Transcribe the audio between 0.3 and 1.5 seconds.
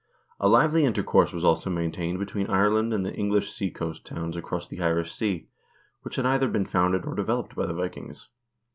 A lively intercourse was